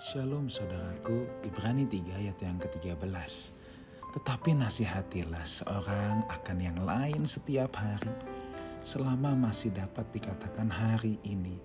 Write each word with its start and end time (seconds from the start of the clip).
Shalom 0.00 0.48
saudaraku, 0.48 1.28
Ibrani 1.44 1.84
3 1.84 2.24
ayat 2.24 2.40
yang 2.40 2.56
ke-13. 2.56 3.04
Tetapi 4.16 4.56
nasihatilah 4.56 5.44
seorang 5.44 6.24
akan 6.24 6.56
yang 6.56 6.80
lain 6.88 7.28
setiap 7.28 7.76
hari, 7.76 8.08
selama 8.80 9.36
masih 9.36 9.68
dapat 9.76 10.08
dikatakan 10.08 10.72
hari 10.72 11.20
ini, 11.28 11.60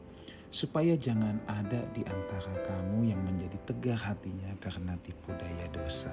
supaya 0.51 0.99
jangan 0.99 1.39
ada 1.47 1.79
di 1.95 2.03
antara 2.03 2.51
kamu 2.67 3.07
yang 3.07 3.23
menjadi 3.23 3.55
tegar 3.71 4.03
hatinya 4.03 4.51
karena 4.59 4.99
tipu 4.99 5.31
daya 5.39 5.71
dosa. 5.71 6.11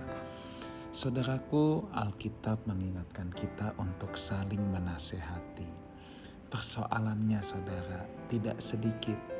Saudaraku, 0.94 1.82
Alkitab 1.90 2.62
mengingatkan 2.70 3.34
kita 3.34 3.74
untuk 3.82 4.14
saling 4.14 4.62
menasehati. 4.70 5.66
Persoalannya 6.46 7.42
saudara, 7.42 8.06
tidak 8.30 8.62
sedikit 8.62 9.31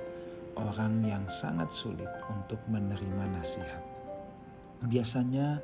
orang 0.56 1.04
yang 1.04 1.24
sangat 1.28 1.72
sulit 1.72 2.08
untuk 2.28 2.58
menerima 2.68 3.24
nasihat. 3.32 3.84
Biasanya 4.86 5.62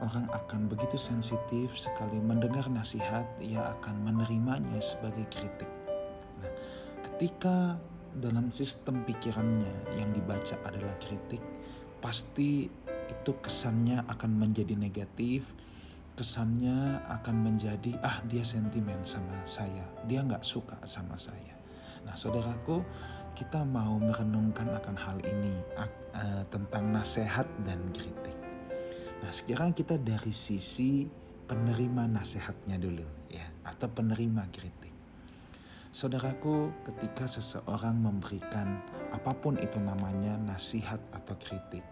orang 0.00 0.28
akan 0.32 0.68
begitu 0.68 0.96
sensitif 0.96 1.76
sekali 1.76 2.20
mendengar 2.20 2.68
nasihat, 2.68 3.24
ia 3.40 3.74
akan 3.80 4.04
menerimanya 4.04 4.80
sebagai 4.80 5.24
kritik. 5.32 5.68
Nah, 6.40 6.52
ketika 7.08 7.76
dalam 8.18 8.50
sistem 8.50 9.06
pikirannya 9.06 9.96
yang 9.96 10.10
dibaca 10.10 10.58
adalah 10.66 10.92
kritik, 10.98 11.40
pasti 12.02 12.66
itu 13.10 13.32
kesannya 13.44 14.02
akan 14.08 14.40
menjadi 14.40 14.74
negatif, 14.74 15.52
kesannya 16.16 17.00
akan 17.08 17.36
menjadi 17.44 17.96
ah 18.04 18.20
dia 18.28 18.44
sentimen 18.44 19.00
sama 19.04 19.40
saya, 19.44 19.84
dia 20.04 20.20
nggak 20.20 20.44
suka 20.44 20.76
sama 20.84 21.14
saya. 21.16 21.56
Nah 22.04 22.16
saudaraku, 22.16 22.80
kita 23.34 23.62
mau 23.62 23.96
merenungkan 23.98 24.68
akan 24.76 24.96
hal 24.98 25.18
ini 25.24 25.54
uh, 25.78 26.42
tentang 26.50 26.90
nasihat 26.90 27.46
dan 27.64 27.80
kritik. 27.94 28.36
Nah 29.20 29.30
sekarang 29.32 29.76
kita 29.76 30.00
dari 30.00 30.32
sisi 30.32 31.04
penerima 31.50 32.06
nasihatnya 32.06 32.78
dulu 32.78 33.06
ya 33.28 33.46
atau 33.66 33.90
penerima 33.90 34.46
kritik. 34.54 34.94
Saudaraku, 35.90 36.70
ketika 36.86 37.26
seseorang 37.26 37.98
memberikan 37.98 38.78
apa 39.10 39.34
pun 39.34 39.58
itu 39.58 39.74
namanya 39.82 40.38
nasihat 40.38 41.02
atau 41.10 41.34
kritik, 41.42 41.82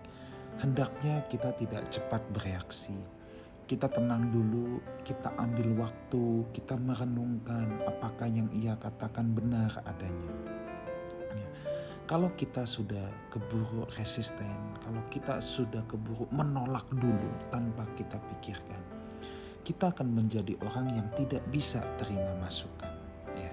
hendaknya 0.63 1.27
kita 1.27 1.51
tidak 1.59 1.83
cepat 1.91 2.23
bereaksi. 2.31 2.95
Kita 3.67 3.91
tenang 3.91 4.31
dulu, 4.31 4.79
kita 5.03 5.35
ambil 5.37 5.83
waktu, 5.83 6.47
kita 6.55 6.79
merenungkan 6.79 7.69
apakah 7.91 8.31
yang 8.31 8.47
ia 8.55 8.79
katakan 8.79 9.35
benar 9.35 9.83
adanya. 9.83 10.33
Kalau 12.09 12.33
kita 12.41 12.65
sudah 12.65 13.05
keburu 13.29 13.85
resisten, 14.01 14.57
kalau 14.81 15.05
kita 15.13 15.45
sudah 15.45 15.85
keburu 15.85 16.25
menolak 16.33 16.89
dulu 16.97 17.29
tanpa 17.53 17.85
kita 18.01 18.17
pikirkan, 18.17 18.81
kita 19.61 19.93
akan 19.93 20.17
menjadi 20.17 20.57
orang 20.65 20.89
yang 20.89 21.05
tidak 21.13 21.45
bisa 21.53 21.85
terima 22.01 22.33
masukan. 22.41 22.89
Ya. 23.37 23.53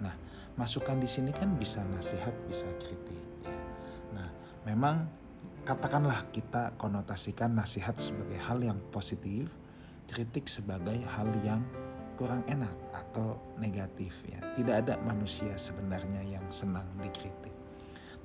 Nah, 0.00 0.16
masukan 0.56 1.04
di 1.04 1.04
sini 1.04 1.36
kan 1.36 1.52
bisa 1.60 1.84
nasihat, 1.92 2.32
bisa 2.48 2.64
kritik. 2.80 3.20
Ya. 3.44 3.60
Nah, 4.16 4.28
memang 4.64 5.04
katakanlah 5.68 6.24
kita 6.32 6.72
konotasikan 6.80 7.52
nasihat 7.52 8.00
sebagai 8.00 8.40
hal 8.40 8.64
yang 8.64 8.80
positif, 8.88 9.52
kritik 10.08 10.48
sebagai 10.48 10.96
hal 11.12 11.28
yang 11.44 11.60
kurang 12.16 12.40
enak 12.48 12.72
atau 13.12 13.36
negatif 13.60 14.16
ya. 14.24 14.40
Tidak 14.56 14.72
ada 14.72 14.96
manusia 15.04 15.52
sebenarnya 15.60 16.24
yang 16.24 16.48
senang 16.48 16.88
dikritik. 16.96 17.52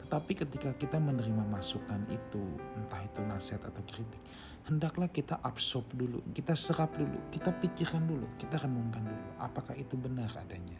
Tetapi 0.07 0.31
ketika 0.39 0.71
kita 0.79 1.03
menerima 1.03 1.43
masukan 1.51 2.07
itu, 2.07 2.39
entah 2.79 3.03
itu 3.03 3.19
nasihat 3.27 3.67
atau 3.67 3.83
kritik, 3.83 4.23
hendaklah 4.63 5.11
kita 5.11 5.35
absorb 5.43 5.83
dulu, 5.91 6.23
kita 6.31 6.55
serap 6.55 6.95
dulu, 6.95 7.19
kita 7.27 7.51
pikirkan 7.51 8.07
dulu, 8.07 8.23
kita 8.39 8.55
renungkan 8.55 9.03
dulu, 9.03 9.29
apakah 9.43 9.75
itu 9.75 9.99
benar 9.99 10.31
adanya. 10.39 10.79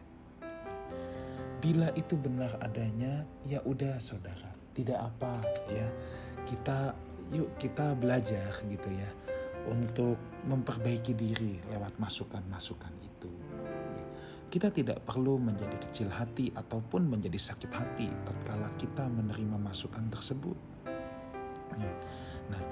Bila 1.60 1.92
itu 1.92 2.16
benar 2.16 2.56
adanya, 2.64 3.28
ya 3.44 3.60
udah 3.68 4.00
saudara, 4.00 4.48
tidak 4.72 4.96
apa 4.96 5.44
ya. 5.68 5.88
Kita 6.48 6.96
yuk 7.28 7.52
kita 7.60 7.92
belajar 8.00 8.56
gitu 8.64 8.88
ya 8.88 9.10
untuk 9.68 10.16
memperbaiki 10.48 11.12
diri 11.12 11.60
lewat 11.68 12.00
masukan-masukan 12.00 12.94
itu. 13.04 13.28
Kita 14.48 14.72
tidak 14.72 15.04
perlu 15.04 15.36
menjadi 15.36 15.76
kecil 15.76 16.08
hati 16.08 16.48
ataupun 16.56 17.04
menjadi 17.04 17.36
sakit 17.36 17.68
hati 17.68 18.08
tatkala 18.24 18.72
kita 18.80 19.04
menerima 19.04 19.60
masukan 19.60 20.08
tersebut. 20.08 20.56
Ya. 21.76 21.92
Nah, 22.48 22.62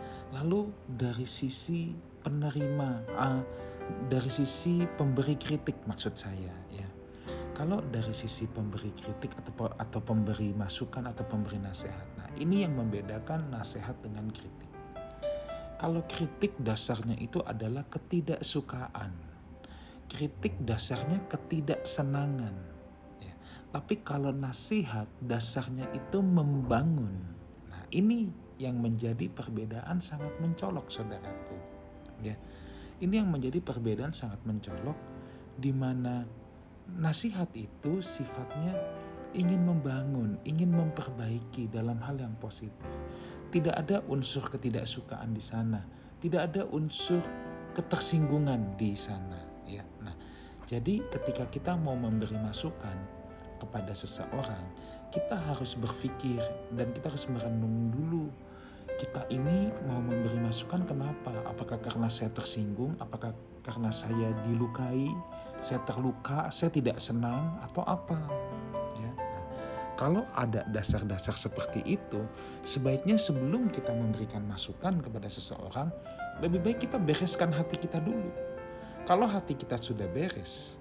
lalu 0.41 0.73
dari 0.89 1.29
sisi 1.29 1.93
penerima, 2.25 3.05
uh, 3.13 3.45
dari 4.09 4.33
sisi 4.33 4.89
pemberi 4.97 5.37
kritik 5.37 5.77
maksud 5.85 6.17
saya, 6.17 6.57
ya. 6.73 6.89
Kalau 7.53 7.85
dari 7.93 8.13
sisi 8.13 8.49
pemberi 8.49 8.93
kritik 8.97 9.37
atau 9.37 9.69
atau 9.77 10.01
pemberi 10.01 10.57
masukan 10.57 11.09
atau 11.13 11.29
pemberi 11.29 11.61
nasihat, 11.61 12.09
nah 12.17 12.29
ini 12.41 12.65
yang 12.65 12.73
membedakan 12.73 13.53
nasihat 13.53 13.97
dengan 14.01 14.33
kritik. 14.33 14.69
Kalau 15.77 16.01
kritik 16.09 16.57
dasarnya 16.57 17.21
itu 17.21 17.45
adalah 17.45 17.85
ketidaksukaan 17.93 19.36
kritik 20.07 20.55
dasarnya 20.63 21.19
ketidaksenangan. 21.27 22.55
Ya. 23.21 23.35
Tapi 23.75 24.01
kalau 24.03 24.31
nasihat 24.33 25.11
dasarnya 25.23 25.87
itu 25.93 26.23
membangun. 26.23 27.15
Nah 27.71 27.85
ini 27.93 28.31
yang 28.57 28.81
menjadi 28.81 29.29
perbedaan 29.29 30.01
sangat 30.01 30.33
mencolok 30.41 30.89
saudaraku. 30.89 31.59
Ya. 32.25 32.39
Ini 32.97 33.21
yang 33.21 33.29
menjadi 33.29 33.61
perbedaan 33.61 34.17
sangat 34.17 34.41
mencolok 34.49 34.97
di 35.61 35.69
mana 35.69 36.25
nasihat 36.97 37.53
itu 37.53 38.01
sifatnya 38.01 38.73
ingin 39.37 39.69
membangun, 39.69 40.41
ingin 40.49 40.73
memperbaiki 40.73 41.69
dalam 41.69 42.01
hal 42.01 42.17
yang 42.17 42.33
positif. 42.41 42.89
Tidak 43.53 43.75
ada 43.77 44.01
unsur 44.09 44.49
ketidaksukaan 44.49 45.37
di 45.37 45.45
sana, 45.45 45.85
tidak 46.25 46.49
ada 46.53 46.65
unsur 46.73 47.21
ketersinggungan 47.77 48.81
di 48.81 48.97
sana 48.97 49.46
jadi 50.67 50.99
ketika 51.15 51.47
kita 51.47 51.73
mau 51.79 51.95
memberi 51.95 52.35
masukan 52.43 52.99
kepada 53.63 53.95
seseorang, 53.95 54.67
kita 55.15 55.39
harus 55.39 55.79
berpikir 55.79 56.43
dan 56.75 56.91
kita 56.91 57.07
harus 57.07 57.31
merenung 57.31 57.95
dulu. 57.95 58.27
Kita 58.99 59.31
ini 59.31 59.71
mau 59.87 60.03
memberi 60.03 60.43
masukan 60.43 60.83
kenapa? 60.83 61.31
Apakah 61.47 61.79
karena 61.79 62.11
saya 62.11 62.35
tersinggung? 62.35 62.99
Apakah 62.99 63.31
karena 63.63 63.95
saya 63.95 64.35
dilukai? 64.43 65.07
Saya 65.63 65.79
terluka? 65.87 66.51
Saya 66.51 66.75
tidak 66.75 66.99
senang? 66.99 67.63
Atau 67.63 67.87
apa? 67.87 68.19
Ya. 68.99 69.11
Nah, 69.15 69.45
kalau 69.95 70.27
ada 70.35 70.67
dasar-dasar 70.75 71.39
seperti 71.39 71.87
itu, 71.87 72.27
sebaiknya 72.67 73.23
sebelum 73.23 73.71
kita 73.71 73.95
memberikan 73.95 74.43
masukan 74.51 74.99
kepada 74.99 75.31
seseorang, 75.31 75.95
lebih 76.43 76.59
baik 76.59 76.91
kita 76.91 76.99
bereskan 76.99 77.55
hati 77.55 77.79
kita 77.79 78.03
dulu 78.03 78.56
kalau 79.07 79.31
hati 79.31 79.55
kita 79.55 79.79
sudah 79.79 80.11
beres, 80.11 80.77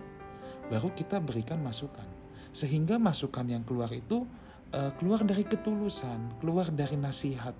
baru 0.73 0.89
kita 0.97 1.21
berikan 1.21 1.61
masukan. 1.61 2.05
Sehingga 2.55 2.97
masukan 2.97 3.45
yang 3.45 3.61
keluar 3.61 3.93
itu 3.93 4.25
uh, 4.73 4.91
keluar 4.97 5.21
dari 5.21 5.45
ketulusan, 5.45 6.41
keluar 6.41 6.65
dari 6.73 6.97
nasihat, 6.97 7.53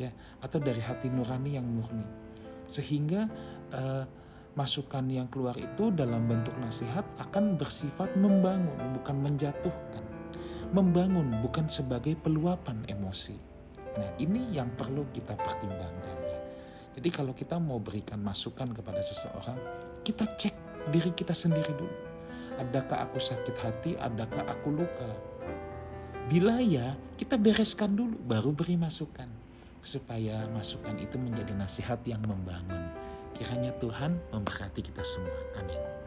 ya, 0.00 0.08
atau 0.40 0.56
dari 0.56 0.80
hati 0.80 1.12
nurani 1.12 1.60
yang 1.60 1.68
murni. 1.68 2.06
Sehingga 2.64 3.28
uh, 3.76 4.08
masukan 4.56 5.04
yang 5.12 5.28
keluar 5.28 5.52
itu 5.60 5.92
dalam 5.92 6.24
bentuk 6.24 6.56
nasihat 6.64 7.04
akan 7.20 7.60
bersifat 7.60 8.08
membangun, 8.16 8.96
bukan 8.96 9.16
menjatuhkan. 9.20 10.04
Membangun 10.72 11.44
bukan 11.44 11.68
sebagai 11.68 12.16
peluapan 12.24 12.88
emosi. 12.88 13.36
Nah, 14.00 14.10
ini 14.16 14.48
yang 14.52 14.72
perlu 14.80 15.04
kita 15.12 15.36
pertimbangkan 15.36 16.18
ya. 16.24 16.35
Jadi 16.96 17.08
kalau 17.12 17.36
kita 17.36 17.60
mau 17.60 17.76
berikan 17.76 18.16
masukan 18.24 18.72
kepada 18.72 19.04
seseorang, 19.04 19.60
kita 20.00 20.24
cek 20.24 20.54
diri 20.88 21.12
kita 21.12 21.36
sendiri 21.36 21.68
dulu. 21.76 21.92
Adakah 22.56 23.04
aku 23.04 23.20
sakit 23.20 23.56
hati, 23.60 24.00
adakah 24.00 24.48
aku 24.48 24.72
luka? 24.72 25.10
Bila 26.26 26.56
ya, 26.58 26.96
kita 27.20 27.36
bereskan 27.36 27.94
dulu, 27.94 28.16
baru 28.24 28.50
beri 28.56 28.80
masukan. 28.80 29.28
Supaya 29.84 30.48
masukan 30.56 30.96
itu 30.96 31.20
menjadi 31.20 31.52
nasihat 31.52 32.00
yang 32.08 32.24
membangun. 32.24 32.90
Kiranya 33.36 33.76
Tuhan 33.76 34.16
memberkati 34.32 34.80
kita 34.80 35.04
semua. 35.04 35.36
Amin. 35.60 36.05